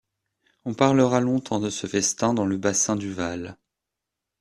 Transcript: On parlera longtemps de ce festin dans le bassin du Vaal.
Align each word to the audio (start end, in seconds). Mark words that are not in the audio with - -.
On 0.65 0.73
parlera 0.73 1.19
longtemps 1.21 1.59
de 1.59 1.69
ce 1.69 1.85
festin 1.85 2.33
dans 2.33 2.47
le 2.47 2.57
bassin 2.57 2.95
du 2.95 3.13
Vaal. 3.13 3.55